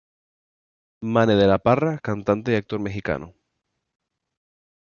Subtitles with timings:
[1.13, 3.35] Mane de la Parra, cantante y actor mexicano.